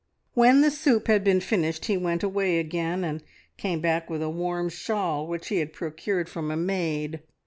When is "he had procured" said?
5.49-6.27